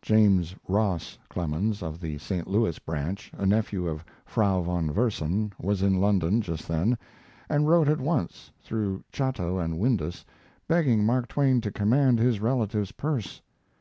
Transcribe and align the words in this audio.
James 0.00 0.54
Ross 0.68 1.18
Clemens, 1.28 1.82
of 1.82 2.00
the 2.00 2.16
St. 2.18 2.46
Louis 2.46 2.78
branch, 2.78 3.32
a 3.36 3.44
nephew 3.44 3.88
of 3.88 4.04
Frau 4.24 4.62
von 4.62 4.88
Versen, 4.92 5.50
was 5.60 5.82
in 5.82 6.00
London 6.00 6.40
just 6.40 6.68
then, 6.68 6.96
and 7.48 7.68
wrote 7.68 7.88
at 7.88 7.98
once, 8.00 8.52
through 8.60 9.02
Chatto 9.10 9.58
& 9.58 9.60
Windus, 9.76 10.24
begging 10.68 11.04
Mark 11.04 11.26
Twain 11.26 11.60
to 11.62 11.72
command 11.72 12.20
his 12.20 12.38
relative's 12.38 12.92
purse. 12.92 13.42